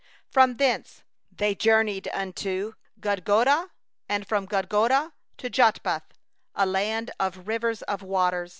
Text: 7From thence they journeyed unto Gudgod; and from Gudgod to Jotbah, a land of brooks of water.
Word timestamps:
7From 0.33 0.57
thence 0.57 1.03
they 1.31 1.53
journeyed 1.53 2.07
unto 2.11 2.73
Gudgod; 2.99 3.69
and 4.09 4.27
from 4.27 4.47
Gudgod 4.47 5.11
to 5.37 5.47
Jotbah, 5.51 6.01
a 6.55 6.65
land 6.65 7.11
of 7.19 7.45
brooks 7.45 7.83
of 7.83 8.01
water. 8.01 8.47